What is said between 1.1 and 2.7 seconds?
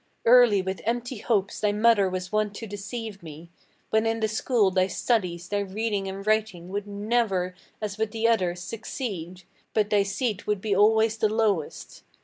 hopes thy mother was wont to